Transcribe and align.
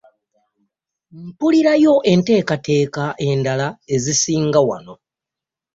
Mpulirayo 1.23 1.93
enteekateeka 2.11 3.03
endala 3.29 3.67
ezisinga 3.95 4.59
wano. 4.69 4.93